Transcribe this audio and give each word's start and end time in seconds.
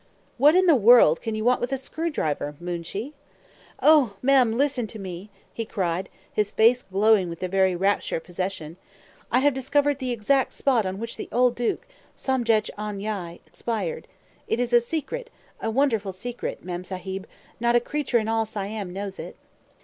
"What 0.39 0.55
in 0.55 0.65
the 0.65 0.75
world 0.75 1.21
can 1.21 1.35
you 1.35 1.43
want 1.45 1.61
with 1.61 1.71
a 1.71 1.77
screw 1.77 2.09
driver, 2.09 2.55
Moonshee?" 2.59 3.13
"O 3.83 4.15
Mem, 4.23 4.57
listen 4.57 4.87
to 4.87 4.97
me!" 4.97 5.29
he 5.53 5.63
cried, 5.63 6.09
his 6.33 6.49
face 6.51 6.81
glowing 6.81 7.29
with 7.29 7.39
the 7.39 7.47
very 7.47 7.75
rapture 7.75 8.15
of 8.15 8.23
possession; 8.23 8.77
"I 9.31 9.41
have 9.41 9.53
discovered 9.53 9.99
the 9.99 10.09
exact 10.09 10.53
spot 10.53 10.87
on 10.87 10.97
which 10.97 11.17
the 11.17 11.29
old 11.31 11.53
duke, 11.53 11.85
Somdetch 12.15 12.71
Ong 12.79 12.99
Yai, 12.99 13.41
expired. 13.45 14.07
It 14.47 14.59
is 14.59 14.73
a 14.73 14.81
secret, 14.81 15.29
a 15.61 15.69
wonderful 15.69 16.13
secret, 16.13 16.65
Mem 16.65 16.83
Sahib; 16.83 17.27
not 17.59 17.75
a 17.75 17.79
creature 17.79 18.17
in 18.17 18.27
all 18.27 18.47
Siam 18.47 18.91
knows 18.91 19.19
it." 19.19 19.35